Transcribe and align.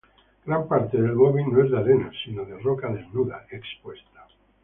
Gran 0.45 0.67
parte 0.67 0.99
del 0.99 1.13
Gobi 1.13 1.43
no 1.45 1.61
es 1.63 1.69
de 1.69 1.77
arena, 1.77 2.11
sino 2.25 2.43
de 2.43 2.57
roca 2.57 2.91
desnuda 2.91 3.45
expuesta. 3.51 4.25